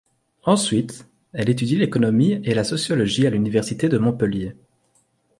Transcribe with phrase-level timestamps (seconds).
[0.45, 4.55] Ensuite, elle étudie l'économie et la sociologie à l'université de Montpellier.